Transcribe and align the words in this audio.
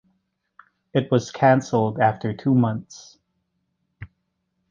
It 0.95 1.11
was 1.11 1.29
cancelled 1.29 1.99
after 1.99 2.33
two 2.33 2.55
months. 2.55 3.19